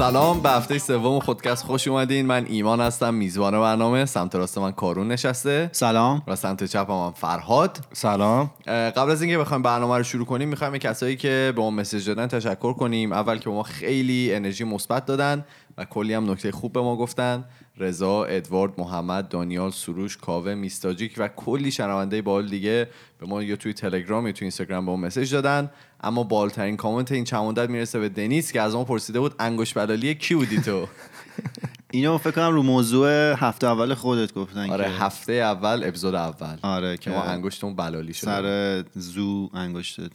سلام 0.00 0.40
به 0.40 0.50
هفته 0.50 0.78
سوم 0.78 1.18
خودکست 1.18 1.64
خوش 1.64 1.88
اومدین. 1.88 2.26
من 2.26 2.46
ایمان 2.48 2.80
هستم 2.80 3.14
میزبان 3.14 3.60
برنامه. 3.60 4.04
سمت 4.04 4.34
راست 4.34 4.58
من 4.58 4.72
کارون 4.72 5.08
نشسته. 5.08 5.70
سلام. 5.72 6.22
و 6.26 6.36
سمت 6.36 6.64
چپ 6.64 6.90
هم 6.90 7.12
فرهاد. 7.16 7.78
سلام. 7.92 8.50
قبل 8.66 9.10
از 9.10 9.22
اینکه 9.22 9.38
بخوایم 9.38 9.62
برنامه 9.62 9.96
رو 9.96 10.02
شروع 10.02 10.26
کنیم 10.26 10.48
می‌خوایم 10.48 10.78
کسایی 10.78 11.16
که 11.16 11.52
به 11.56 11.62
ما 11.62 11.70
مسیج 11.70 12.06
دادن 12.06 12.26
تشکر 12.26 12.72
کنیم. 12.72 13.12
اول 13.12 13.38
که 13.38 13.44
به 13.44 13.50
ما 13.50 13.62
خیلی 13.62 14.34
انرژی 14.34 14.64
مثبت 14.64 15.06
دادن 15.06 15.44
و 15.78 15.84
کلی 15.84 16.14
هم 16.14 16.30
نکته 16.30 16.52
خوب 16.52 16.72
به 16.72 16.80
ما 16.80 16.96
گفتن. 16.96 17.44
رضا 17.80 18.24
ادوارد 18.24 18.80
محمد 18.80 19.28
دانیال 19.28 19.70
سروش 19.70 20.16
کاوه 20.16 20.54
میستاجیک 20.54 21.14
و 21.18 21.28
کلی 21.28 21.70
شنونده 21.70 22.22
بال 22.22 22.48
دیگه 22.48 22.88
به 23.18 23.26
ما 23.26 23.42
یا 23.42 23.56
توی 23.56 23.72
تلگرام 23.72 24.26
یا 24.26 24.32
توی 24.32 24.44
اینستاگرام 24.44 24.86
به 24.86 24.90
ما 24.90 24.96
مسیج 24.96 25.32
دادن. 25.32 25.70
اما 26.00 26.22
بالترین 26.22 26.76
کامنت 26.76 27.12
این 27.12 27.24
چند 27.24 27.40
مدت 27.44 27.70
می‌رسه 27.70 27.98
به 27.98 28.08
دنیس 28.08 28.52
که 28.52 28.60
از 28.60 28.74
ما 28.74 28.84
پرسیده 28.84 29.20
بود 29.20 29.34
انگوش 29.38 29.72
بلالی 29.72 30.14
کی 30.14 30.34
بودی 30.34 30.60
تو؟ 30.60 30.88
اینو 31.92 32.18
فکر 32.18 32.30
کنم 32.30 32.52
رو 32.52 32.62
موضوع 32.62 33.34
هفته 33.36 33.66
اول 33.66 33.94
خودت 33.94 34.34
گفتن 34.34 34.70
آره 34.70 34.84
که 34.84 34.90
هفته 34.90 35.32
اول 35.32 35.82
اپیزود 35.84 36.14
اول. 36.14 36.56
آره 36.62 36.96
که 36.96 37.10
ما 37.10 37.22
انگشتمون 37.22 37.76
بلالی 37.76 38.14
شد 38.14 38.26
سر 38.26 38.84
زو 38.94 39.50
انگشتت. 39.54 40.12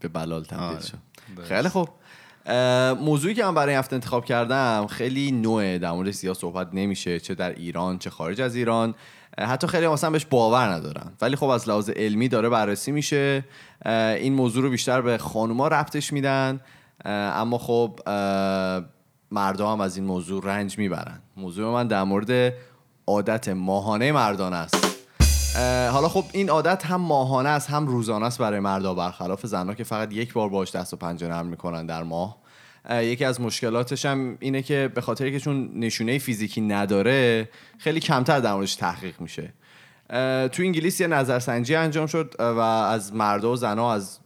به 0.00 0.08
بلال 0.08 0.44
تبدیل 0.44 0.64
آره. 0.64 0.80
شد. 0.80 0.98
خیلی 1.42 1.68
خوب. 1.68 1.88
موضوعی 3.00 3.34
که 3.34 3.44
من 3.44 3.54
برای 3.54 3.74
هفته 3.74 3.94
انتخاب 3.94 4.24
کردم 4.24 4.86
خیلی 4.86 5.32
نوعه 5.32 5.78
در 5.78 5.92
مورد 5.92 6.10
زیاد 6.10 6.36
صحبت 6.36 6.68
نمیشه 6.72 7.20
چه 7.20 7.34
در 7.34 7.50
ایران 7.50 7.98
چه 7.98 8.10
خارج 8.10 8.40
از 8.40 8.54
ایران. 8.54 8.94
حتی 9.38 9.66
خیلی 9.66 9.86
هم 9.86 9.92
اصلا 9.92 10.10
بهش 10.10 10.24
باور 10.24 10.68
ندارن 10.68 11.12
ولی 11.20 11.36
خب 11.36 11.48
از 11.48 11.68
لحاظ 11.68 11.90
علمی 11.90 12.28
داره 12.28 12.48
بررسی 12.48 12.92
میشه. 12.92 13.44
این 14.16 14.34
موضوع 14.34 14.62
رو 14.62 14.70
بیشتر 14.70 15.00
به 15.00 15.18
خانوما 15.18 15.68
ربطش 15.68 16.12
میدن. 16.12 16.60
اما 17.04 17.58
خب 17.58 18.00
اه، 18.06 18.82
مردا 19.30 19.72
هم 19.72 19.80
از 19.80 19.96
این 19.96 20.06
موضوع 20.06 20.42
رنج 20.44 20.78
می‌برن. 20.78 21.20
موضوع 21.36 21.72
من 21.72 21.86
در 21.86 22.02
مورد 22.02 22.54
عادت 23.06 23.48
ماهانه 23.48 24.12
مردان 24.12 24.52
است. 24.52 24.89
حالا 25.92 26.08
خب 26.08 26.24
این 26.32 26.50
عادت 26.50 26.86
هم 26.86 27.00
ماهانه 27.00 27.48
است 27.48 27.70
هم 27.70 27.86
روزانه 27.86 28.26
است 28.26 28.38
برای 28.38 28.60
مردا 28.60 28.94
برخلاف 28.94 29.46
زنها 29.46 29.74
که 29.74 29.84
فقط 29.84 30.12
یک 30.12 30.32
بار 30.32 30.48
باش 30.48 30.74
دست 30.74 30.94
و 30.94 30.96
پنجه 30.96 31.28
نرم 31.28 31.46
می‌کنن 31.46 31.86
در 31.86 32.02
ماه. 32.02 32.36
اه، 32.84 33.04
یکی 33.04 33.24
از 33.24 33.40
مشکلاتش 33.40 34.06
هم 34.06 34.36
اینه 34.40 34.62
که 34.62 34.90
به 34.94 35.00
خاطر 35.00 35.30
که 35.30 35.40
چون 35.40 35.70
نشونه 35.74 36.18
فیزیکی 36.18 36.60
نداره 36.60 37.48
خیلی 37.78 38.00
کمتر 38.00 38.40
در 38.40 38.52
موردش 38.54 38.74
تحقیق 38.74 39.20
میشه. 39.20 39.52
تو 40.52 40.62
انگلیس 40.62 41.00
یه 41.00 41.06
نظرسنجی 41.06 41.74
انجام 41.74 42.06
شد 42.06 42.34
و 42.38 42.60
از 42.60 43.14
مردا 43.14 43.52
و 43.52 43.56
زنها 43.56 43.94
از 43.94 44.18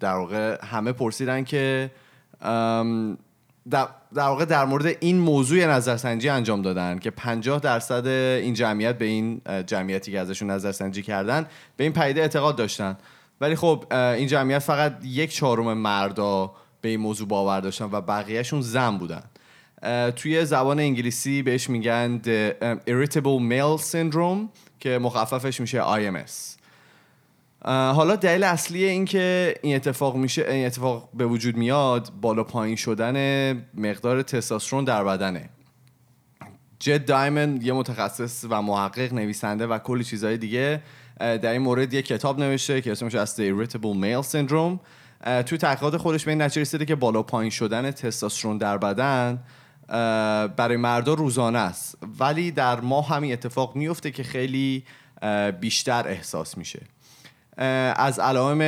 در 0.00 0.14
واقع 0.14 0.64
همه 0.64 0.92
پرسیدن 0.92 1.44
که 1.44 1.90
در 3.70 3.88
واقع 4.12 4.44
در 4.44 4.64
مورد 4.64 4.96
این 5.00 5.18
موضوع 5.18 5.66
نظرسنجی 5.66 6.28
انجام 6.28 6.62
دادن 6.62 6.98
که 6.98 7.10
50 7.10 7.60
درصد 7.60 8.06
این 8.06 8.54
جمعیت 8.54 8.98
به 8.98 9.04
این 9.04 9.40
جمعیتی 9.66 10.12
که 10.12 10.20
ازشون 10.20 10.50
نظرسنجی 10.50 11.02
کردن 11.02 11.46
به 11.76 11.84
این 11.84 11.92
پدیده 11.92 12.20
اعتقاد 12.20 12.56
داشتن. 12.56 12.96
ولی 13.40 13.56
خب 13.56 13.84
این 13.92 14.26
جمعیت 14.26 14.58
فقط 14.58 14.98
یک 15.04 15.32
چهارم 15.32 15.78
مردا 15.78 16.52
به 16.80 16.88
این 16.88 17.00
موضوع 17.00 17.28
باور 17.28 17.60
داشتن 17.60 17.88
و 17.92 18.00
بقیهشون 18.00 18.60
زن 18.60 18.98
بودن. 18.98 19.22
توی 20.16 20.44
زبان 20.44 20.78
انگلیسی 20.78 21.42
بهش 21.42 21.70
میگن 21.70 22.20
the 22.24 22.64
irritable 22.90 23.40
male 23.50 23.82
syndrome 23.82 24.48
که 24.80 24.98
مخففش 24.98 25.60
میشه 25.60 25.82
IMS 25.82 26.56
حالا 27.66 28.16
دلیل 28.16 28.44
اصلی 28.44 28.84
این 28.84 29.04
که 29.04 29.54
این 29.62 29.76
اتفاق 29.76 30.16
میشه 30.16 30.50
این 30.50 30.66
اتفاق 30.66 31.08
به 31.14 31.26
وجود 31.26 31.56
میاد 31.56 32.12
بالا 32.20 32.44
پایین 32.44 32.76
شدن 32.76 33.52
مقدار 33.74 34.22
تستوسترون 34.22 34.84
در 34.84 35.04
بدنه. 35.04 35.50
جد 36.78 37.04
دایمن 37.04 37.58
یه 37.62 37.72
متخصص 37.72 38.44
و 38.50 38.62
محقق 38.62 39.12
نویسنده 39.12 39.66
و 39.66 39.78
کلی 39.78 40.04
چیزهای 40.04 40.36
دیگه 40.36 40.82
در 41.18 41.52
این 41.52 41.62
مورد 41.62 41.94
یه 41.94 42.02
کتاب 42.02 42.38
نوشته 42.38 42.80
که 42.80 42.92
اسمش 42.92 43.14
از 43.14 43.40
The 43.40 43.42
Irritable 43.42 43.96
Male 44.02 44.26
Syndrome. 44.32 44.78
توی 45.46 45.58
تحقیقات 45.58 45.96
خودش 45.96 46.24
به 46.24 46.30
این 46.30 46.42
نتیجه 46.42 46.60
رسیده 46.60 46.84
که 46.84 46.94
بالا 46.94 47.22
پایین 47.22 47.50
شدن 47.50 47.90
تستوسترون 47.90 48.58
در 48.58 48.78
بدن 48.78 49.42
برای 50.56 50.76
مردا 50.76 51.14
روزانه 51.14 51.58
است. 51.58 51.98
ولی 52.18 52.50
در 52.50 52.80
ماه 52.80 53.08
همین 53.08 53.32
اتفاق 53.32 53.76
میفته 53.76 54.10
که 54.10 54.22
خیلی 54.22 54.84
بیشتر 55.60 56.08
احساس 56.08 56.58
میشه. 56.58 56.80
از 57.96 58.18
علائم 58.18 58.60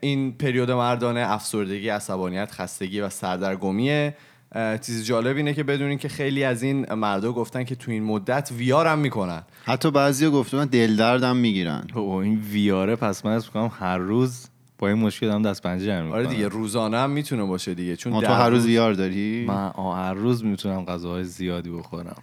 این 0.00 0.32
پریود 0.32 0.70
مردانه 0.70 1.20
افسردگی 1.20 1.88
عصبانیت 1.88 2.50
خستگی 2.52 3.00
و 3.00 3.08
سردرگمیه. 3.08 4.16
چیز 4.54 5.06
جالب 5.06 5.36
اینه 5.36 5.54
که 5.54 5.62
بدونین 5.62 5.98
که 5.98 6.08
خیلی 6.08 6.44
از 6.44 6.62
این 6.62 6.94
مردا 6.94 7.32
گفتن 7.32 7.64
که 7.64 7.74
تو 7.74 7.90
این 7.90 8.04
مدت 8.04 8.50
ویار 8.56 8.86
هم 8.86 8.98
می‌کنن. 8.98 9.42
حتی 9.64 9.90
بعضیا 9.90 10.30
گفتن 10.30 10.64
دل 10.64 10.96
دردم 10.96 11.36
می‌گیرن. 11.36 11.86
او 11.94 12.14
این 12.14 12.38
ویاره 12.38 12.96
پس 12.96 13.26
من 13.26 13.32
از 13.32 13.44
می‌کنم 13.44 13.70
هر 13.78 13.98
روز 13.98 14.48
با 14.78 14.88
این 14.88 14.98
مشکل 14.98 15.30
هم 15.30 15.42
دست 15.42 15.62
پنجه 15.62 15.86
جمع 15.86 16.12
آره 16.12 16.26
دیگه 16.26 16.48
روزانه 16.48 16.98
هم 16.98 17.10
می‌تونه 17.10 17.44
باشه 17.44 17.74
دیگه. 17.74 17.96
چون 17.96 18.12
ما 18.12 18.20
تو 18.20 18.32
هر 18.32 18.50
روز 18.50 18.66
یار 18.66 18.92
داری؟ 18.92 19.44
من 19.48 19.70
آه، 19.74 19.96
هر 19.96 20.14
روز 20.14 20.44
می‌تونم 20.44 20.84
غذاهای 20.84 21.24
زیادی 21.24 21.70
بخورم. 21.70 22.22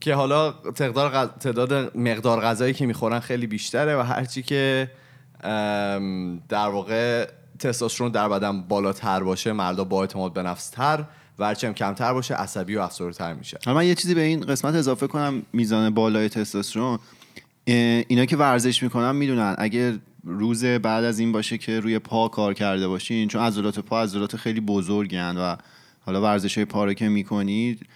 که 0.00 0.14
حالا 0.14 0.52
تعداد 0.52 1.12
غ- 1.12 1.38
تعداد 1.38 1.96
مقدار 1.96 2.40
غذایی 2.40 2.74
که 2.74 2.86
می‌خورن 2.86 3.20
خیلی 3.20 3.46
بیشتره 3.46 3.96
و 3.96 4.00
هرچی 4.00 4.42
که 4.42 4.90
در 6.48 6.68
واقع 6.68 7.28
تستوسترون 7.58 8.12
در 8.12 8.28
بدن 8.28 8.62
بالاتر 8.62 9.22
باشه 9.22 9.52
مردا 9.52 9.84
با 9.84 10.00
اعتماد 10.00 10.32
به 10.32 10.42
نفس 10.42 10.70
تر 10.70 11.04
و 11.38 11.44
هرچی 11.44 11.66
هم 11.66 11.74
کمتر 11.74 12.12
باشه 12.12 12.34
عصبی 12.34 12.76
و 12.76 12.80
افسرده 12.80 13.32
میشه. 13.32 13.58
حالا 13.64 13.76
من 13.76 13.86
یه 13.86 13.94
چیزی 13.94 14.14
به 14.14 14.20
این 14.20 14.40
قسمت 14.40 14.74
اضافه 14.74 15.06
کنم 15.06 15.42
میزان 15.52 15.90
بالای 15.90 16.28
تستوسترون. 16.28 16.98
اینا 17.64 18.24
که 18.24 18.36
ورزش 18.36 18.82
می‌کنن 18.82 19.16
می‌دونن 19.16 19.54
اگه 19.58 19.98
روز 20.24 20.64
بعد 20.64 21.04
از 21.04 21.18
این 21.18 21.32
باشه 21.32 21.58
که 21.58 21.80
روی 21.80 21.98
پا 21.98 22.28
کار 22.28 22.54
کرده 22.54 22.88
باشین 22.88 23.28
چون 23.28 23.42
عضلات 23.42 23.78
پا 23.78 24.02
عضلات 24.02 24.36
خیلی 24.36 24.60
بزرگن 24.60 25.36
و 25.36 25.56
حالا 26.00 26.22
ورزش 26.22 26.54
های 26.58 26.64
پا 26.64 26.84
رو 26.84 26.94
که 26.94 27.08
می‌کنید 27.08 27.86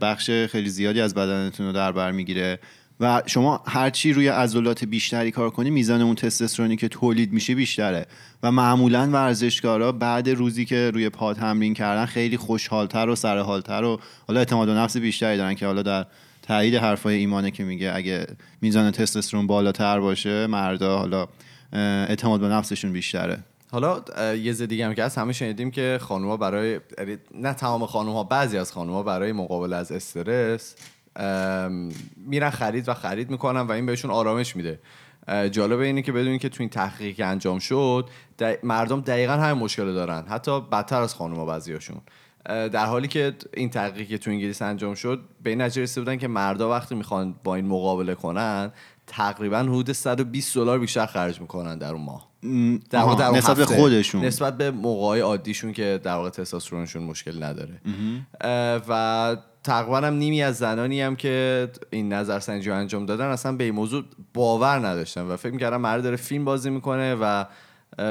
بخش 0.00 0.30
خیلی 0.30 0.68
زیادی 0.68 1.00
از 1.00 1.14
بدنتون 1.14 1.66
رو 1.66 1.72
در 1.72 1.92
بر 1.92 2.10
می‌گیره. 2.10 2.58
و 3.00 3.22
شما 3.26 3.62
هرچی 3.66 4.12
روی 4.12 4.28
عضلات 4.28 4.84
بیشتری 4.84 5.30
کار 5.30 5.50
کنی 5.50 5.70
میزان 5.70 6.02
اون 6.02 6.14
تستوسترونی 6.14 6.76
که 6.76 6.88
تولید 6.88 7.32
میشه 7.32 7.54
بیشتره. 7.54 8.06
و 8.42 8.52
معمولا 8.52 9.10
ورزشکارا 9.12 9.92
بعد 9.92 10.28
روزی 10.28 10.64
که 10.64 10.90
روی 10.90 11.08
پا 11.08 11.34
تمرین 11.34 11.74
کردن 11.74 12.06
خیلی 12.06 12.36
خوشحالتر 12.36 13.08
و 13.08 13.14
سرحالتر 13.14 13.84
و 13.84 14.00
حالا 14.28 14.40
اعتماد 14.40 14.68
به 14.68 14.74
نفس 14.74 14.96
بیشتری 14.96 15.36
دارن 15.36 15.54
که 15.54 15.66
حالا 15.66 15.82
در 15.82 16.06
تایید 16.42 16.74
حرفای 16.74 17.14
ایمانه 17.14 17.50
که 17.50 17.64
میگه 17.64 17.92
اگه 17.94 18.26
میزان 18.60 18.90
تستوسترون 18.90 19.46
بالاتر 19.46 20.00
باشه 20.00 20.46
مردا 20.46 20.98
حالا 20.98 21.28
اعتماد 22.08 22.40
به 22.40 22.48
نفسشون 22.48 22.92
بیشتره. 22.92 23.38
حالا 23.74 24.02
یه 24.34 24.52
زد 24.52 24.64
دیگه 24.64 24.86
هم 24.86 24.94
که 24.94 25.04
هست 25.04 25.18
همه 25.18 25.32
شنیدیم 25.32 25.70
که 25.70 25.98
خانوما 26.02 26.36
برای 26.36 26.80
یعنی 26.98 27.16
نه 27.34 27.52
تمام 27.52 27.86
خانوما 27.86 28.24
بعضی 28.24 28.58
از 28.58 28.72
خانوما 28.72 29.02
برای 29.02 29.32
مقابله 29.32 29.76
از 29.76 29.92
استرس 29.92 30.76
میرن 32.16 32.50
خرید 32.50 32.88
و 32.88 32.94
خرید 32.94 33.30
می‌کنن 33.30 33.60
و 33.60 33.72
این 33.72 33.86
بهشون 33.86 34.10
آرامش 34.10 34.56
میده. 34.56 34.78
جالب 35.50 35.78
اینه 35.78 36.02
که 36.02 36.12
بدونین 36.12 36.38
که 36.38 36.48
تو 36.48 36.56
این 36.62 36.68
تحقیقی 36.68 37.12
که 37.12 37.24
انجام 37.24 37.58
شد 37.58 38.08
مردم 38.62 39.00
دقیقا 39.00 39.32
همین 39.32 39.62
مشکل 39.62 39.94
دارن 39.94 40.24
حتی 40.28 40.60
بدتر 40.60 41.02
از 41.02 41.14
خانوما 41.14 41.44
بعضیاشون. 41.44 42.00
در 42.44 42.86
حالی 42.86 43.08
که 43.08 43.34
این 43.54 43.70
تحقیقی 43.70 44.06
که 44.06 44.18
تو 44.18 44.30
انگلیس 44.30 44.62
انجام 44.62 44.94
شد 44.94 45.20
به 45.42 45.50
این 45.50 45.60
نتیجه 45.60 45.82
رسیده 45.82 46.00
بودن 46.00 46.16
که 46.16 46.28
مردا 46.28 46.70
وقتی 46.70 46.94
می‌خوان 46.94 47.34
با 47.44 47.54
این 47.54 47.66
مقابله 47.66 48.14
کنن 48.14 48.72
تقریبا 49.06 49.58
حدود 49.58 49.92
120 49.92 50.54
دلار 50.54 50.78
بیشتر 50.78 51.06
خرج 51.06 51.40
می‌کنن 51.40 51.78
در 51.78 51.92
اون 51.92 52.02
ماه 52.02 52.28
در 52.90 52.98
واقع 52.98 53.18
در 53.18 53.26
اون 53.26 53.36
نسبت 53.38 53.56
به. 53.56 53.66
خودشون. 53.66 54.24
نسبت 54.24 54.56
به 54.56 54.70
موقعی 54.70 55.20
عادیشون 55.20 55.72
که 55.72 56.00
در 56.02 56.14
واقع 56.14 56.30
تستوسترونشون 56.30 57.02
مشکل 57.02 57.42
نداره 57.42 57.80
و 58.88 59.36
تقریبا 59.64 59.96
هم 59.96 60.14
نیمی 60.14 60.42
از 60.42 60.56
زنانی 60.56 61.00
هم 61.00 61.16
که 61.16 61.68
این 61.90 62.12
نظرسنجی 62.12 62.70
رو 62.70 62.76
انجام 62.76 63.06
دادن 63.06 63.26
اصلا 63.26 63.52
به 63.52 63.64
این 63.64 63.74
موضوع 63.74 64.04
باور 64.34 64.86
نداشتن 64.86 65.22
و 65.22 65.36
فکر 65.36 65.52
می‌کردن 65.52 65.76
مرد 65.76 66.02
داره 66.02 66.16
فیلم 66.16 66.44
بازی 66.44 66.70
می‌کنه 66.70 67.14
و 67.14 67.44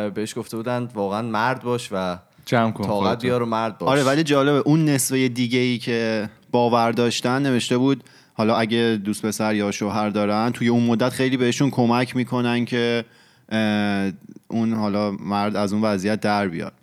بهش 0.10 0.38
گفته 0.38 0.57
بودن 0.57 0.90
واقعا 0.94 1.22
مرد 1.22 1.63
باش 1.63 1.90
و 1.92 2.18
جمع 2.45 2.72
کن 2.72 2.84
طاقت. 2.84 3.22
بیار 3.22 3.42
و 3.42 3.45
مرد 3.45 3.78
باش 3.78 3.90
آره 3.90 4.04
ولی 4.04 4.24
جالبه 4.24 4.57
اون 4.57 4.86
نصفه 4.86 5.28
دیگه 5.28 5.60
ای 5.60 5.78
که 5.78 6.30
باور 6.51 6.92
داشتن 6.92 7.42
نوشته 7.42 7.78
بود 7.78 8.04
حالا 8.33 8.56
اگه 8.56 9.01
دوست 9.03 9.25
پسر 9.25 9.56
یا 9.56 9.71
شوهر 9.71 10.09
دارن 10.09 10.51
توی 10.51 10.68
اون 10.68 10.83
مدت 10.83 11.09
خیلی 11.09 11.38
بهشون 11.38 11.69
کمک 11.69 12.15
می‌کنن 12.15 12.65
که 12.65 13.06
اون 14.47 14.74
حالا 14.74 15.12
مرد 15.12 15.56
از 15.56 15.74
اون 15.74 15.81
وضعیت 15.81 16.19
در 16.19 16.47
بیاد. 16.47 16.74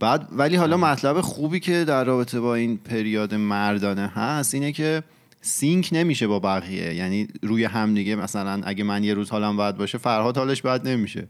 بعد 0.00 0.28
ولی 0.32 0.56
حالا 0.56 0.76
مطلب 0.76 1.20
خوبی 1.20 1.60
که 1.60 1.84
در 1.84 2.04
رابطه 2.04 2.40
با 2.40 2.54
این 2.54 2.76
پریود 2.76 3.34
مردانه 3.34 4.06
هست 4.06 4.54
اینه 4.54 4.72
که 4.72 5.02
سینک 5.40 5.88
نمیشه 5.92 6.26
با 6.26 6.38
بقیه. 6.38 6.94
یعنی 6.94 7.28
روی 7.42 7.64
هم 7.64 7.94
دیگه 7.94 8.16
مثلا 8.16 8.60
اگه 8.64 8.84
من 8.84 9.04
یه 9.04 9.14
روز 9.14 9.30
حالم 9.30 9.56
بد 9.56 9.76
باشه 9.76 9.98
فرهاد 9.98 10.36
حالش 10.36 10.62
بد 10.62 10.88
نمیشه. 10.88 11.28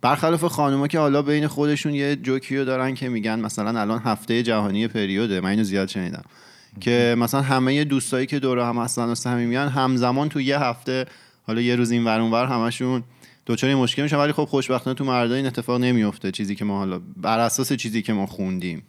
برخلاف 0.00 0.44
خانوما 0.44 0.88
که 0.88 0.98
حالا 0.98 1.22
بین 1.22 1.46
خودشون 1.46 1.94
یه 1.94 2.16
جوکیو 2.16 2.64
دارن 2.64 2.94
که 2.94 3.08
میگن 3.08 3.40
مثلا 3.40 3.80
الان 3.80 4.02
هفته 4.04 4.42
جهانی 4.42 4.88
پریوده 4.88 5.40
من 5.40 5.50
اینو 5.50 5.62
زیاد 5.62 5.88
شنیدم. 5.88 6.24
که 6.80 7.14
مثلا 7.18 7.42
همه 7.42 7.84
دوستایی 7.84 8.26
که 8.26 8.38
دور 8.38 8.58
هم 8.58 8.78
هستن 8.78 9.04
و 9.04 9.14
صمیمیان 9.14 9.68
همزمان 9.68 10.28
تو 10.28 10.40
یه 10.40 10.58
هفته 10.58 11.06
حالا 11.46 11.60
یه 11.60 11.76
روز 11.76 11.90
این 11.90 12.04
ور 12.04 12.20
اونور 12.20 12.46
همشون 12.46 13.02
دوچار 13.46 13.70
این 13.70 13.78
مشکل 13.78 14.02
میشن. 14.02 14.16
ولی 14.16 14.32
خب 14.32 14.44
خوشبختانه 14.44 14.94
تو 14.94 15.04
مردا 15.04 15.34
این 15.34 15.46
اتفاق 15.46 15.80
نمیفته 15.80 16.30
چیزی 16.30 16.54
که 16.54 16.64
ما 16.64 16.78
حالا 16.78 17.00
بر 17.16 17.38
اساس 17.38 17.72
چیزی 17.72 18.02
که 18.02 18.12
ما 18.12 18.26
خوندیم. 18.26 18.82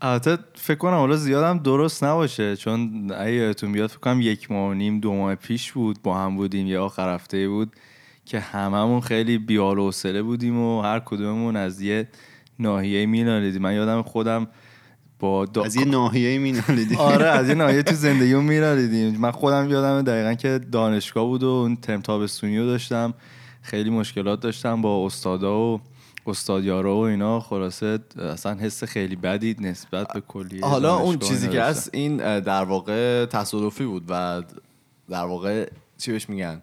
البته 0.00 0.38
فکر 0.54 0.78
کنم 0.78 0.94
حالا 0.94 1.16
زیادم 1.16 1.58
درست 1.58 2.04
نباشه 2.04 2.56
چون 2.56 3.10
اگه 3.12 3.32
یادتون 3.32 3.72
بیاد 3.72 3.90
فکر 3.90 3.98
کنم 3.98 4.20
یک 4.20 4.50
ماه 4.50 4.70
و 4.70 4.74
نیم 4.74 5.00
دو 5.00 5.14
ماه 5.14 5.34
پیش 5.34 5.72
بود 5.72 6.02
با 6.02 6.18
هم 6.18 6.36
بودیم 6.36 6.66
یا 6.66 6.84
آخر 6.84 7.14
هفته 7.14 7.48
بود 7.48 7.72
که 8.24 8.40
هممون 8.40 9.00
خیلی 9.00 9.38
بیال 9.38 9.78
حوصله 9.78 10.22
بودیم 10.22 10.58
و 10.58 10.82
هر 10.82 11.00
کدوممون 11.00 11.56
از 11.56 11.80
یه 11.80 12.08
ناحیه 12.58 13.06
مینالیدیم 13.06 13.62
من 13.62 13.74
یادم 13.74 14.02
خودم 14.02 14.48
با 15.18 15.46
دا... 15.46 15.64
از 15.64 15.76
یه 15.76 15.84
ناحیه 15.84 16.38
مینالیدیم 16.38 16.98
آره 17.12 17.26
از 17.26 17.48
یه 17.48 17.54
ناحیه 17.64 17.82
تو 17.82 17.94
زندگیمون 17.94 18.44
میرالیدیم 18.44 19.20
من 19.20 19.30
خودم 19.30 19.70
یادم 19.70 20.02
دقیقا 20.02 20.34
که 20.34 20.60
دانشگاه 20.72 21.24
بود 21.24 21.42
و 21.42 21.46
اون 21.46 21.76
ترم 21.76 22.00
تابستونی 22.00 22.58
رو 22.58 22.66
داشتم. 22.66 23.14
خیلی 23.62 23.90
مشکلات 23.90 24.40
داشتم 24.40 24.82
با 24.82 25.06
استادا 25.06 25.60
و 25.60 25.80
استادیارا 26.26 26.96
و 26.96 27.00
اینا. 27.00 27.40
خلاصه 27.40 27.98
اصلا 28.32 28.54
حس 28.54 28.84
خیلی 28.84 29.16
بدی 29.16 29.56
نسبت 29.60 30.12
به 30.12 30.20
کلیه 30.20 30.64
حالا 30.64 30.96
اون 30.96 31.18
چیزی 31.18 31.48
که. 31.48 31.62
هست 31.62 31.90
این 31.92 32.16
در 32.40 32.64
واقع 32.64 33.26
تصادفی 33.26 33.84
بود 33.84 34.04
و 34.08 34.42
در 35.10 35.24
واقع 35.24 35.70
چی 35.98 36.12
بهش 36.12 36.28
میگن؟ 36.28 36.62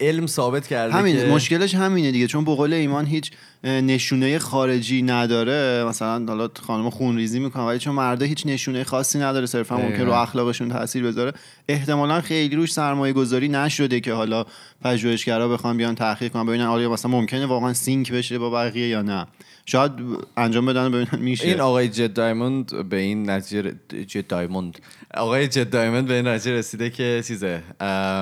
علم 0.00 0.26
ثابت 0.26 0.66
کرده 0.66 0.94
همین 0.94 1.16
که 1.16 1.26
مشکلش 1.26 1.74
همینه 1.74 2.10
دیگه 2.10 2.26
چون 2.26 2.44
به 2.44 2.54
قول 2.54 2.72
ایمان 2.72 3.06
هیچ 3.06 3.30
نشونه 3.64 4.38
خارجی 4.38 5.02
نداره. 5.02 5.84
مثلا 5.88 6.26
حالا 6.28 6.48
خانم 6.66 6.90
خونریزی 6.90 7.40
می‌کنه 7.40 7.62
ولی 7.62 7.78
چون 7.78 7.94
مرده 7.94 8.24
هیچ 8.24 8.46
نشونه 8.46 8.84
خاصی 8.84 9.18
نداره 9.18 9.46
صرفا 9.46 9.76
ممکن 9.76 10.02
رو. 10.02 10.12
اخلاقشون 10.12 10.68
تاثیر 10.68 11.04
بذاره. 11.04 11.32
احتمالا 11.68 12.20
خیلی 12.20 12.56
روش 12.56 12.72
سرمایه 12.72 13.12
گذاری 13.12 13.48
نشده 13.48 14.00
که 14.00 14.12
حالا 14.12 14.44
پژوهشگرا 14.84 15.48
بخوان 15.48 15.76
بیان 15.76 15.94
تحقیق 15.94 16.32
کنن 16.32 16.46
ببینن 16.46 16.64
آیا 16.64 16.90
مثلا 16.90 17.10
ممکنه 17.10 17.46
واقعا 17.46 17.72
سینک 17.72 18.12
بشه 18.12 18.38
با 18.38 18.50
بقیه 18.50 18.88
یا 18.88 19.02
نه. 19.02 19.26
شاید 19.68 19.92
انجام 20.36 20.66
بدن 20.66 20.92
ببینن 20.92 21.24
میشه. 21.24 21.48
این 21.48 21.60
آقای 21.60 21.88
جد 21.88 22.12
دایموند 22.12 22.88
به 22.88 22.96
این 22.96 23.30
نتیجه 23.30 23.72
جد 24.06 24.26
دایموند. 24.26 24.78
آقای 25.14 25.48
جد 25.48 25.70
دایموند 25.70 26.06
به 26.06 26.14
این 26.14 26.26
نتیجه 26.28 26.52
رسیده 26.56 26.90
که 26.90 27.22
چیزه 27.26 27.62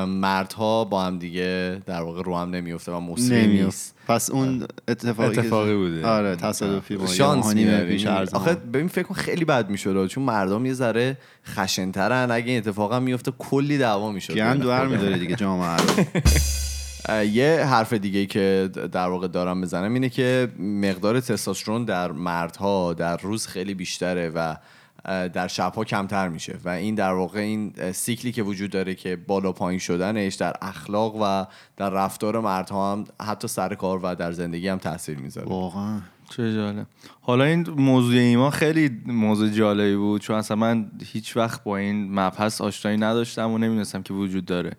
مردها 0.08 0.84
با 0.84 1.02
هم 1.04 1.18
دیگه 1.18 1.82
در 1.86 2.00
واقع 2.02 2.22
رو 2.22 2.36
هم 2.36 2.50
نمیفته 2.50 2.92
و 2.92 3.00
موسیقی 3.00 3.46
نیست. 3.46 3.94
پس 4.08 4.30
اون 4.30 4.66
اتفاقی, 4.88 5.34
که- 5.34 5.40
اتفاقی 5.40 5.74
بوده. 5.74 6.06
آره 6.06 6.36
تصادفی 6.36 6.96
با 6.96 7.06
شانس 7.06 7.44
شانس 7.44 7.56
پیش 7.84 8.06
آخه 8.06 8.54
ببین 8.54 8.88
فکر 8.88 9.02
کن 9.02 9.14
خیلی 9.14 9.44
بد 9.44 9.70
می‌شد 9.70 10.06
چون 10.06 10.24
مردم 10.24 10.66
یه 10.66 10.72
ذره 10.72 11.16
خشنترن. 11.46 12.30
اگه 12.30 12.48
این 12.48 12.58
اتفاق 12.58 12.92
هم 12.92 13.02
میفته 13.02 13.32
کلی 13.38 13.78
دعوا 13.78 14.12
می‌شد. 14.12 14.34
گند 14.34 14.64
ور 14.64 14.86
میداره 14.86 15.18
دیگه 15.18 15.34
جامعه 15.34 15.76
رو. 15.76 16.04
یه 17.08 17.64
حرف 17.64 17.92
دیگه 17.92 18.26
که 18.26 18.70
در 18.92 19.08
واقع 19.08 19.28
دارم 19.28 19.60
بزنم 19.60 19.94
اینه 19.94 20.08
که 20.08 20.48
مقدار 20.58 21.20
تستوسترون 21.20 21.84
در 21.84 22.12
مردها 22.12 22.92
در 22.92 23.16
روز 23.16 23.46
خیلی 23.46 23.74
بیشتره 23.74 24.28
و 24.28 24.56
در 25.04 25.48
شبها 25.48 25.84
کمتر 25.84 26.28
میشه 26.28 26.58
و 26.64 26.68
این 26.68 26.94
در 26.94 27.12
واقع 27.12 27.38
این 27.40 27.92
سیکلی 27.92 28.32
که 28.32 28.42
وجود 28.42 28.70
داره 28.70 28.94
که 28.94 29.16
بالا 29.16 29.52
پایین 29.52 29.78
شدنش 29.78 30.34
در 30.34 30.52
اخلاق 30.62 31.16
و 31.22 31.44
در 31.76 31.90
رفتار 31.90 32.40
مردها 32.40 32.92
هم 32.92 33.04
حتی 33.22 33.48
سر 33.48 33.74
کار 33.74 34.00
و 34.02 34.14
در 34.14 34.32
زندگی 34.32 34.68
هم 34.68 34.78
تاثیر 34.78 35.18
می‌ذاره. 35.18 35.48
واقعا. 35.48 36.00
چه 36.30 36.54
جالب. 36.54 36.86
حالا 37.20 37.44
این 37.44 37.70
موضوع 37.70 38.16
ایمان 38.16 38.50
خیلی 38.50 39.00
موضوع 39.06 39.48
جالبی 39.48 39.96
بود 39.96 40.20
چون 40.20 40.36
اصلا 40.36 40.56
من 40.56 40.90
هیچ 41.12 41.36
وقت 41.36 41.64
با 41.64 41.76
این 41.76 42.12
مبحث 42.12 42.60
آشنایی 42.60 42.98
نداشتم 42.98 43.50
و 43.50 43.58
نمی‌دونستم 43.58 44.02
که 44.02 44.14
وجود 44.14 44.44
داره. 44.44 44.72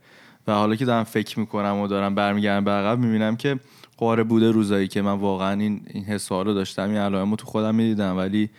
و 0.47 0.53
حالا 0.53 0.75
که 0.75 0.85
دارم 0.85 1.03
فکر 1.03 1.39
می‌کنم 1.39 1.79
و 1.79 1.87
دارم 1.87 2.15
برمیگردم 2.15 2.65
به 2.65 2.71
عقب 2.71 2.99
می‌بینم 2.99 3.35
که 3.35 3.59
قاره 3.97 4.23
بوده 4.23 4.51
روزایی 4.51 4.87
که 4.87 5.01
من 5.01 5.11
واقعا 5.11 5.59
این 5.59 5.81
این 5.87 6.19
رو 6.29 6.53
داشتم 6.53 6.89
این 6.89 6.97
علائم 6.97 7.35
تو 7.35 7.45
خودم 7.45 7.75
می‌دیدم. 7.75 8.17
ولی 8.17 8.49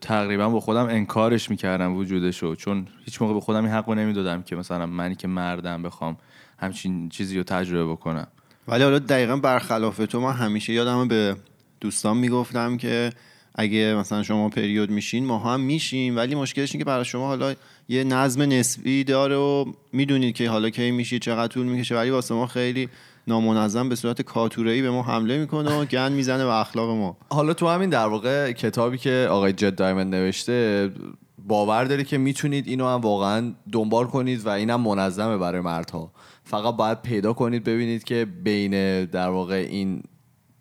تقریبا 0.00 0.48
با 0.48 0.60
خودم 0.60 0.84
انکارش 0.84 1.50
می‌کردم 1.50 1.96
وجودشو. 1.96 2.54
چون 2.54 2.86
هیچ 3.04 3.22
موقع 3.22 3.34
به 3.34 3.40
خودم 3.40 3.64
این 3.64 3.72
حق 3.72 3.88
رو 3.88 3.94
نمی‌دادم 3.94 4.42
که 4.42 4.56
مثلا 4.56 4.86
منی 4.86 5.14
که 5.14 5.28
مردم 5.28 5.82
بخوام 5.82 6.16
همچین 6.58 7.08
چیزی 7.08 7.36
رو 7.36 7.42
تجربه 7.42 7.92
بکنم. 7.92 8.26
ولی 8.68 8.82
حالا 8.82 8.98
دقیقا 8.98 9.36
برخلاف 9.36 9.96
تو 9.96 10.20
من 10.20 10.32
همیشه 10.32 10.72
یادم 10.72 11.08
به 11.08 11.36
دوستان 11.80 12.16
می‌گفتم 12.16 12.76
که 12.76 13.12
اگه 13.54 13.94
مثلا 13.94 14.22
شما 14.22 14.48
پریود 14.48 14.90
میشین 14.90 15.26
ما 15.26 15.38
هم 15.38 15.60
میشیم. 15.60 16.16
ولی 16.16 16.34
مشکلش 16.34 16.72
اینه 16.72 16.84
که 16.84 16.84
برای 16.84 17.04
شما 17.04 17.26
حالا 17.26 17.54
یه 17.88 18.04
نظم 18.04 18.42
نسبی 18.42 19.04
داره 19.04 19.36
و 19.36 19.64
می‌دونید 19.92 20.34
که 20.34 20.50
حالا 20.50 20.70
کی 20.70 20.90
میشید 20.90 21.22
چقدر 21.22 21.52
طول 21.52 21.66
می‌کشه. 21.66 21.96
ولی 21.96 22.10
واسه 22.10 22.34
ما 22.34 22.46
خیلی 22.46 22.88
نامنظم 23.26 23.88
به 23.88 23.94
صورت 23.94 24.22
کاتوره‌ای 24.22 24.82
به 24.82 24.90
ما 24.90 25.02
حمله 25.02 25.38
می‌کنه 25.38 25.80
و 25.80 25.84
گند 25.84 26.12
می‌زنه 26.12 26.44
به 26.44 26.60
اخلاق 26.60 26.90
ما. 26.90 27.16
حالا 27.30 27.54
تو 27.54 27.68
همین 27.68 27.90
در 27.90 28.06
واقع 28.06 28.52
کتابی 28.52 28.98
که 28.98 29.26
آقای 29.30 29.52
جد 29.52 29.74
دایمند 29.74 30.14
نوشته 30.14 30.90
باور 31.46 31.84
داری 31.84 32.04
که 32.04 32.18
می‌تونید 32.18 32.68
اینو 32.68 32.88
هم 32.88 33.00
واقعا 33.00 33.52
دنبال 33.72 34.06
کنید 34.06 34.46
و 34.46 34.48
اینم 34.48 34.80
منظمه 34.80 35.38
برای 35.38 35.60
مردها. 35.60 36.12
فقط 36.44 36.76
باید 36.76 37.02
پیدا 37.02 37.32
کنید 37.32 37.64
ببینید 37.64 38.04
که 38.04 38.26
بین 38.44 39.04
در 39.04 39.28
واقع 39.28 39.66
این 39.70 40.02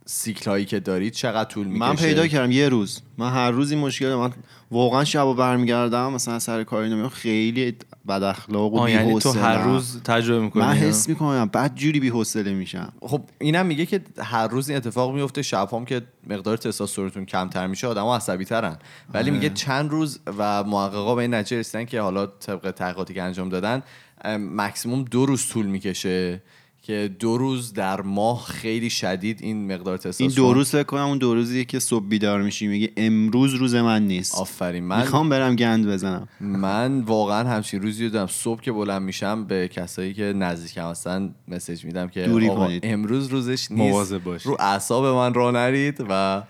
سیکل 0.06 0.50
هایی 0.50 0.66
که 0.66 0.80
دارید 0.80 1.14
چقدر 1.14 1.50
طول 1.50 1.68
می‌کشه 1.68 1.90
من 1.90 1.96
پیدا 1.96 2.28
کردم 2.28 2.52
یه 2.52 2.70
روز 2.70 3.02
من 3.18 3.30
هر 3.30 3.52
روز 3.52 3.72
این 3.72 3.80
مشکل 3.80 4.06
دارم. 4.06 4.20
من 4.20 4.34
واقعا 4.72 5.04
شب 5.04 5.26
و 5.28 5.34
برمیگردم 5.34 6.14
مثلا 6.14 6.40
سر 6.40 6.64
کاری 6.64 6.90
نمیام 6.90 7.10
خیلی 7.10 7.76
بد 8.08 8.24
اخلاق 8.24 8.74
و 8.74 8.80
آه 8.80 8.92
یعنی 8.92 9.20
تو 9.20 9.32
هر. 9.32 9.64
روز 9.64 10.02
تجربه 10.04 10.44
می‌کنی 10.44 10.64
من 10.64 10.74
حس 10.74 11.10
می‌کنم 11.10 11.46
بعد 11.46 11.76
جوری 11.76 12.00
بی‌حوصله 12.00 12.54
میشم 12.54 12.94
خب 13.02 13.22
اینم 13.40 13.66
میگه 13.66 13.86
که 13.86 14.02
هر 14.18 14.48
روز 14.48 14.70
این 14.70 14.78
اتفاق 14.78 15.16
میفته 15.16 15.42
شب 15.42 15.70
هم 15.74 15.86
که 15.86 16.02
مقدار 16.28 16.58
تستوسترونتون 16.58 17.26
کمتر 17.26 17.68
میشه 17.68 17.88
آدم 17.88 18.06
عصبی 18.06 18.46
ترن 18.46 18.78
ولی 19.14 19.24
آره. 19.24 19.32
میگه 19.32 19.50
چند 19.50 19.90
روز 19.90 20.20
و 20.38 20.64
محققا 20.64 21.16
به 21.16 21.22
این 21.22 21.34
نتیجه 21.34 21.60
رسیدن 21.60 21.86
که 21.86 22.02
حالا 22.02 22.26
طبق 22.26 22.72
تحقیقاتی 22.72 23.14
که 23.14 23.22
انجام 23.24 23.50
دادن 23.50 23.84
مکسیموم 24.40 25.04
دو 25.04 25.26
روز 25.26 25.48
طول 25.48 25.66
می‌کشه 25.66 26.42
که 26.84 27.16
دو 27.20 27.38
روز 27.38 27.74
در 27.74 28.02
ماه 28.02 28.46
خیلی 28.46 28.90
شدید 28.90 29.40
این 29.42 29.74
مقدار 29.74 29.98
تستوسترون 29.98 30.30
این 30.30 30.36
دو 30.36 30.54
روز 30.54 30.70
فکر 30.70 30.84
کنم 30.84 31.08
اون 31.08 31.18
دو 31.18 31.34
روزیه 31.34 31.66
که 31.66 31.80
صبح 31.80 32.06
بیدار 32.06 32.42
میشی 32.42 32.68
میگه 32.68 32.92
امروز 32.98 33.54
روز 33.54 33.76
من 33.76 34.08
نیست. 34.08 34.36
آفرین. 34.36 34.84
من 34.84 35.00
می‌خوام 35.00 35.30
برم 35.30 35.56
گند 35.56 35.88
بزنم. 35.88 36.28
من 36.40 37.02
واقعا 37.02 37.50
همچین 37.50 37.82
روزی 37.82 38.04
رو 38.04 38.10
دارم. 38.10 38.28
صبح 38.28 38.62
که 38.62 38.72
بلند 38.72 39.02
میشم 39.02 39.46
به 39.46 39.68
کسایی 39.68 40.14
که 40.14 40.24
نزدیکم 40.24 40.90
هستن 40.90 41.36
مسیج 41.48 41.86
میدم 41.86 42.08
که 42.08 42.24
دوری 42.24 42.48
کنید. 42.48 42.86
امروز 42.86 43.28
روزش 43.28 43.72
نیست. 43.72 43.72
مواظب 43.72 44.24
باشید. 44.24 44.48
رو 44.48 44.58
اعصاب 44.60 45.06
من 45.06 45.34
را 45.34 45.52
نرید 45.52 46.06
و 46.10 46.44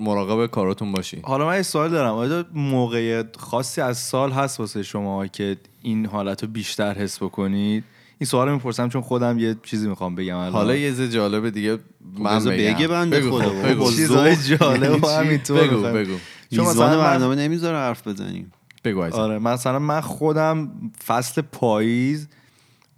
مراقب 0.00 0.46
کاراتون 0.46 0.92
باشید. 0.92 1.24
حالا 1.24 1.46
من 1.46 1.56
یه 1.56 1.62
سوال 1.62 1.90
دارم. 1.90 2.14
آیا 2.14 2.44
موقع 2.54 3.22
خاصی 3.38 3.80
از 3.80 3.98
سال 3.98 4.32
هست 4.32 4.60
واسه 4.60 4.82
شما 4.82 5.26
که 5.26 5.56
این 5.82 6.06
حالت 6.06 6.42
رو 6.42 6.48
بیشتر 6.48 6.94
حس 6.94 7.22
بکنید؟ 7.22 7.84
این 8.18 8.26
سوال 8.28 8.48
رو 8.48 8.54
می‌پرسم 8.54 8.88
چون 8.88 9.02
خودم 9.02 9.38
یه 9.38 9.56
چیزی 9.62 9.88
می‌خوام 9.88 10.14
بگم 10.14 10.36
الان. 10.36 10.52
حالا 10.52 10.76
یه 10.76 10.90
چیز 10.90 11.02
جالب 11.02 11.50
دیگه 11.50 11.78
من 12.18 12.36
بذار 12.36 12.52
بگم. 12.52 12.74
بگه 12.74 12.88
بنده 12.88 13.20
بگو، 13.20 13.38
خدا 13.40 13.74
خب، 13.84 13.90
چیزای. 13.90 14.36
جالب؟ 14.36 15.04
همینطور 15.04 15.60
بگو. 15.68 15.82
بگو 15.82 16.14
چون 16.56 16.66
مثلا 16.66 16.96
من- 16.96 17.04
برنامه 17.04 17.34
نمی‌ذاره 17.34 17.76
حرف 17.76 18.08
بزنیم 18.08 18.52
بگو. 18.84 19.02
آره 19.02 19.38
مثلا 19.38 19.78
من 19.78 20.00
خودم 20.00 20.70
فصل 21.06 21.42
پاییز 21.42 22.28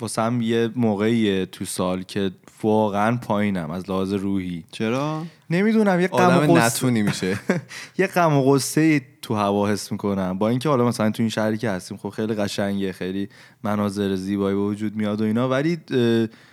واسم 0.01 0.41
یه 0.43 0.71
موقعیه 0.77 1.47
تو 1.47 1.65
سال 1.65 2.03
که 2.03 2.31
واقعا 2.63 3.17
پایینم 3.17 3.71
از 3.71 3.91
لحاظ 3.91 4.13
روحی. 4.13 4.65
چرا؟ 4.73 5.23
نمی‌دونم 5.51 6.01
یه 6.01 6.09
غم 6.09 6.19
و 6.19 6.41
آدم 6.41 6.55
غصه- 6.55 6.77
نتونی 6.77 7.03
میشه. 7.03 7.39
یه 7.99 8.07
غم 8.07 8.33
و 8.37 8.43
غصه 8.43 9.03
تو 9.23 9.35
هوا 9.35 9.69
حس 9.69 9.93
می‌کنم. 9.93 10.39
با 10.39 10.49
اینکه 10.49 10.69
حالا 10.69 10.89
مثلا 10.89 11.11
تو 11.11 11.23
این 11.23 11.31
شهری 11.31 11.59
که 11.59 11.71
هستیم 11.71 11.97
خب 11.97 12.09
خیلی 12.09 12.35
قشنگه 12.35 12.93
خیلی 12.93 13.29
مناظر 13.63 14.15
زیبایی 14.17 14.57
به 14.57 14.63
وجود 14.63 14.97
میاد 14.97 15.21
و 15.21 15.25
اینا 15.25 15.49
ولی 15.49 15.79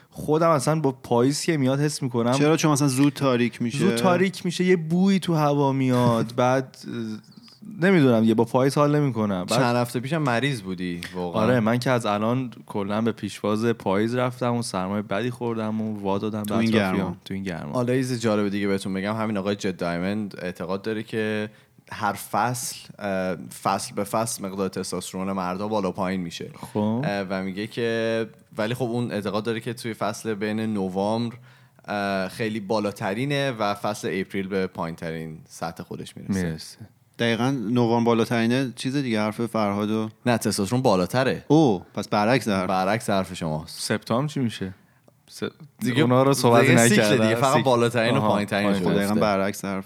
خودم 0.09 0.49
اصلا 0.49 0.79
با 0.79 0.91
پاییز 0.91 1.41
که 1.41 1.57
میاد 1.57 1.79
حس 1.79 2.03
می‌کنم 2.03 2.31
چرا؟ 2.31 2.57
چون 2.57 2.71
مثلا 2.71 2.87
زود 2.87 3.13
تاریک 3.13 3.61
میشه. 3.61 3.77
زود 3.77 3.95
تاریک 3.95 4.45
میشه 4.45 4.63
یه 4.63 4.75
بویی 4.75 5.19
تو 5.19 5.33
هوا 5.33 5.71
میاد 5.71 6.33
بعد 6.35 6.77
نمی‌دونم 7.81 8.23
یه 8.23 8.33
با 8.33 8.45
پاییز 8.45 8.75
حال 8.75 8.95
نمی‌کنم. 8.95 9.45
بعد 9.45 9.59
چند 9.59 9.75
هفته 9.75 9.99
پیشم 9.99 10.17
مریض 10.17 10.61
بودی 10.61 11.01
واقعا. 11.15 11.43
آره 11.43 11.59
من 11.59 11.79
که 11.79 11.91
از 11.91 12.05
الان 12.05 12.51
کلا 12.65 13.01
به 13.01 13.11
پیشواز 13.11 13.65
پاییز 13.65 14.15
رفتم 14.15 14.55
و 14.55 14.61
سرمایه 14.61 15.01
بدی 15.01 15.29
خوردم 15.29 15.81
و 15.81 15.99
وا 15.99 16.17
دادم 16.17 16.43
به 16.43 16.57
این. 16.57 16.71
گرما. 16.71 17.17
تو 17.25 17.33
این 17.33 17.43
گرما. 17.43 17.71
حالا 17.71 17.93
چیز 17.93 18.21
جالب 18.21 18.49
دیگه 18.49 18.67
بهتون 18.67 18.93
بگم. 18.93 19.15
همین 19.15 19.37
آقای 19.37 19.55
جد 19.55 19.77
دایمند 19.77 20.35
اعتقاد 20.41 20.81
داره 20.81 21.03
که 21.03 21.49
هر 21.91 22.13
فصل 22.13 22.75
فصل 23.63 23.95
به 23.95 24.03
فصل 24.03 24.45
مقدار 24.45 24.69
تستوسترون 24.69 25.31
مردا 25.31 25.67
بالا 25.67 25.91
پایین 25.91 26.21
میشه. 26.21 26.51
خب. 26.73 27.05
و 27.29 27.43
میگه 27.43 27.67
که 27.67 28.27
ولی 28.57 28.73
خب 28.73 28.85
اون 28.85 29.11
اعتقاد 29.11 29.43
داره 29.43 29.59
که 29.59 29.73
توی 29.73 29.93
فصل 29.93 30.33
بین 30.33 30.59
نوامبر 30.59 31.35
خیلی 32.27 32.59
بالاترینه 32.59 33.51
و 33.51 33.73
فصل 33.73 34.09
اپریل 34.11 34.47
به 34.47 34.67
پایین 34.67 34.95
ترین 34.95 35.37
سطح 35.47 35.83
خودش 35.83 36.17
می‌رسه. 36.17 36.43
می‌رسه. 36.43 36.77
دقیقا 37.19 37.51
نوان 37.51 38.03
بالاترینه 38.03 38.73
چیز 38.75 38.95
دیگه 38.95 39.21
حرف 39.21 39.45
فرهاد 39.45 39.91
و 39.91 40.09
نه 40.25 40.37
تستوسترون 40.37 40.81
بالاتره 40.81 41.45
او 41.47 41.83
پس 41.93 42.07
برعکس 42.07 42.47
در 42.47 42.67
برعکس 42.67 43.09
حرف 43.09 43.33
شماست 43.33 43.81
سپتامبر 43.81 44.27
چی 44.33 44.39
میشه 44.39 44.73
س... 45.27 45.43
دیگه- 45.79 46.01
اونا 46.01 46.23
رو 46.23 46.33
صحبت 46.33 46.69
نکردن 46.69 47.27
دیگه، 47.27 47.35
فقط. 47.35 47.63
بالاترین 47.63 48.17
و 48.17 48.19
پایین‌ترین 48.19 48.67
پایین. 48.67 48.83
شده. 48.83 48.89
خب 48.89 48.97
دقیقا. 48.97 49.15
برعکس 49.15 49.65
حرف 49.65 49.85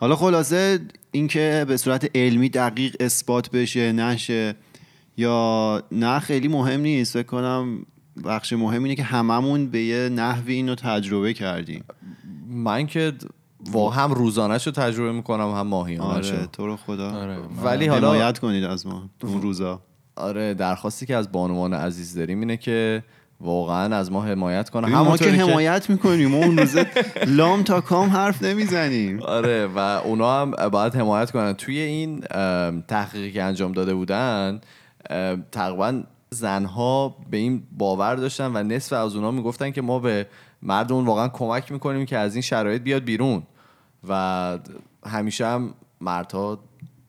حالا 0.00 0.16
خلاصه 0.16 0.78
اینکه 1.12 1.64
به 1.68 1.76
صورت 1.76 2.10
علمی 2.16 2.48
دقیق 2.48 2.96
اثبات 3.00 3.50
بشه 3.50 3.92
نشه 3.92 4.54
یا 5.16 5.82
نه 5.92 6.18
خیلی 6.18 6.48
مهم 6.48 6.80
نیست 6.80 7.12
فکر 7.12 7.26
کنم 7.26 7.86
بخش 8.24 8.52
مهم 8.52 8.82
اینه 8.82 8.94
که 8.94 9.02
هممون 9.02 9.66
به 9.66 9.82
یه 9.82 10.08
نحوی 10.08 10.54
اینو 10.54 10.74
تجربه 10.74 11.34
کردیم 11.34 11.84
من 12.48 12.86
که 12.86 13.12
واقعا 13.70 14.04
هم 14.04 14.12
روزانه 14.12 14.54
رو 14.54 14.72
تجربه 14.72 15.12
می‌کنم 15.12 15.50
هم 15.50 15.66
ماهیانه 15.66 16.14
آره 16.14 16.48
تو 16.52 16.66
رو 16.66 16.76
خدا. 16.76 17.10
آره. 17.10 17.36
ولی 17.64 17.86
حالا 17.86 18.12
حمایت 18.12 18.38
کنید 18.38 18.64
از 18.64 18.86
ما 18.86 19.10
اون 19.22 19.42
روزا. 19.42 19.80
آره 20.16 20.54
درخواستی 20.54 21.06
که 21.06 21.16
از 21.16 21.32
بانوان 21.32 21.74
عزیز 21.74 22.14
داریم 22.14 22.40
اینه 22.40 22.56
که 22.56 23.04
واقعا 23.40 23.96
از 23.96 24.12
ما 24.12 24.22
حمایت 24.22 24.70
کنه. 24.70 24.88
ما 24.88 25.16
که 25.16 25.30
حمایت 25.30 25.90
می‌کنیم 25.90 26.30
ما 26.30 26.36
اون 26.36 26.58
روزه 26.58 26.86
لام 27.26 27.62
تا 27.62 27.80
کام 27.80 28.08
حرف 28.08 28.42
نمی‌زنیم. 28.42 29.22
آره 29.22 29.66
و 29.66 29.78
اونا 29.78 30.40
هم 30.40 30.50
باید 30.50 30.94
حمایت 30.94 31.30
کنن. 31.30 31.52
توی 31.52 31.78
این 31.78 32.20
تحقیقی 32.88 33.32
که 33.32 33.42
انجام 33.42 33.72
داده 33.72 33.94
بودن 33.94 34.60
تقریبا 35.52 36.02
زنها 36.30 37.16
به 37.30 37.36
این 37.36 37.62
باور 37.78 38.14
داشتن 38.14 38.56
و 38.56 38.62
نصف 38.62 38.92
از 38.92 39.16
اونا 39.16 39.30
می‌گفتن 39.30 39.70
که 39.70 39.82
ما 39.82 39.98
به 39.98 40.26
مردمون 40.62 41.04
واقعا 41.04 41.28
کمک 41.28 41.72
می‌کنیم 41.72 42.06
که 42.06 42.18
از 42.18 42.34
این 42.34 42.42
شرایط 42.42 42.82
بیاد 42.82 43.04
بیرون. 43.04 43.42
و 44.08 44.58
همیشه 45.06 45.46
هم 45.46 45.74
مردها 46.00 46.64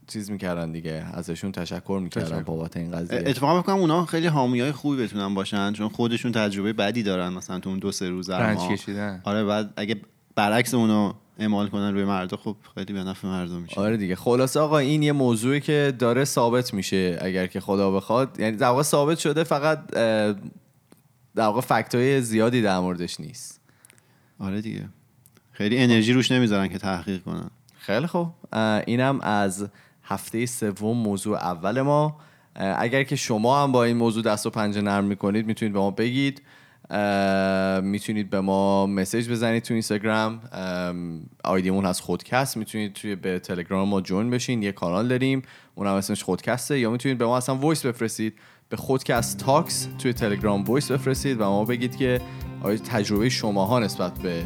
چیز 0.08 0.32
می‌کردن 0.32 0.72
دیگه 0.72 1.06
ازشون 1.14 1.52
تشکر 1.52 2.00
می‌کردن. 2.04 2.44
بابت 2.44 2.78
این 2.78 2.92
قضیه. 2.92 3.24
اتفاقا 3.26 3.58
می‌کنم 3.58 3.76
اونا 3.76 4.06
خیلی 4.06 4.28
حامی 4.28 4.60
های 4.60 4.72
خوبی 4.72 5.04
بتونن 5.04 5.34
باشن 5.34 5.74
چون 5.74 5.90
خودشون 5.90 6.32
تجربه 6.32 6.74
بدی 6.74 7.04
دارن 7.04 7.34
مثلا 7.34 7.60
تو 7.60 7.70
اون 7.70 7.80
دو 7.80 7.92
سه 7.92 8.10
روز. 8.10 8.30
کشیدن. 8.30 9.22
آره 9.24 9.44
بعد 9.44 9.74
اگه 9.78 10.02
برعکس 10.36 10.74
اونو 10.74 11.14
اعمال 11.40 11.68
کنن 11.68 11.94
روی 11.94 12.04
مردا 12.04 12.38
خب 12.38 12.56
خیلی 12.76 12.94
به 12.94 13.04
نفع 13.04 13.28
مردم 13.28 13.62
میشه. 13.62 13.82
آره 13.82 13.98
دیگه. 13.98 14.16
خلاصه 14.16 14.60
آقا 14.60 14.78
این 14.78 15.04
یه 15.04 15.12
موضوعی 15.12 15.62
که 15.62 15.94
داره 16.00 16.26
ثابت 16.26 16.74
میشه 16.74 17.18
اگر 17.22 17.48
که 17.48 17.60
خدا 17.60 17.92
بخواد. 17.92 18.40
یعنی 18.40 18.58
در 18.58 18.68
واقع 18.68 18.82
ثابت 18.82 19.20
شده 19.20 19.44
فقط 19.44 19.88
در 21.36 21.46
واقع 21.46 21.62
fact 21.62 22.10
ای 22.10 22.22
زیادی 22.22 22.62
در 22.62 22.80
موردش 22.80 23.20
نیست. 23.20 23.62
آره 24.40 24.62
دیگه. 24.62 24.90
خیلی 25.54 25.78
انرژی 25.78 26.14
روش 26.14 26.32
نمی‌ذارن 26.32 26.68
که 26.68 26.78
تحقیق 26.78 27.24
کنن. 27.24 27.50
خیلی 27.78 28.08
خوب. 28.08 28.28
اینم 28.88 29.20
از 29.22 29.68
هفته 30.04 30.46
سوم 30.46 30.98
موضوع 30.98 31.38
اول 31.38 31.82
ما. 31.82 32.18
اگر 32.56 33.04
که 33.04 33.16
شما 33.16 33.64
هم 33.64 33.72
با 33.72 33.84
این 33.84 33.98
موضوع 33.98 34.24
دست 34.24 34.46
و 34.46 34.50
پنجه 34.50 34.82
نرم 34.82 35.04
می‌کنید 35.04 35.46
می‌تونید 35.46 35.74
به 35.74 35.80
ما 35.80 35.92
بگید. 35.92 36.42
می‌تونید 37.84 38.30
به 38.30 38.42
ما 38.42 38.86
message 38.88 39.30
بزنید 39.30 39.64
تو 39.64 39.74
اینستاگرام. 39.74 40.42
ام، 40.52 41.22
ID 41.44 41.61
مون 41.61 41.86
هست 41.86 42.02
خودکست. 42.02 42.58
می‌تونید 42.58 42.94
توی 42.94 43.16
به 43.16 43.40
تلگرام 43.40 43.90
ما 43.90 44.02
join 44.02 44.30
بشین. 44.30 44.64
یه 44.64 44.72
کانال 44.72 45.08
داریم. 45.08 45.42
اون 45.76 45.88
هم 45.88 45.94
اسمش 45.94 46.24
خودکسته. 46.24 46.80
یا 46.80 46.92
می‌تونید 46.92 47.18
به 47.18 47.26
ما 47.26 47.38
اصلا 47.38 47.56
voice 47.56 47.86
بفرستید. 47.86 48.34
به 48.70 48.78
خودکست 48.78 49.38
تاکس 49.38 49.88
توی 50.00 50.14
تلگرام 50.14 50.64
voice 50.64 50.92
بفرستید 50.92 51.42
و 51.42 51.44
ما 51.44 51.66
بگید 51.66 51.96
که 51.96 52.22
آیا 52.62 52.78
تجربه 52.78 53.30
شماها 53.30 53.80
نسبت 53.80 54.20
به 54.20 54.44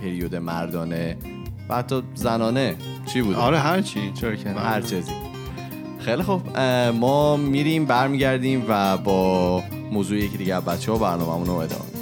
پریود 0.00 0.34
مردانه 0.36 1.16
و 1.68 1.76
حتی 1.76 2.02
زنانه 2.14 2.76
چی 3.06 3.22
بود 3.22 3.36
آره 3.36 3.58
هرچی 3.58 4.12
چرا 4.14 4.36
که؟ 4.36 4.50
هر 4.50 4.80
چیزی 4.80 5.12
خیلی 5.98 6.22
خوب 6.22 6.42
اه، 6.54 6.90
ما 6.90 7.36
میریم 7.36 7.84
برمیگردیم 7.84 8.64
و 8.68 8.96
با 8.96 9.62
موضوع 9.92 10.18
یکی 10.18 10.36
دیگه 10.38 10.60
بچه 10.60 10.92
ها 10.92 10.98
برنامه 10.98 11.46
رو 11.46 11.52
ادامه. 11.52 11.97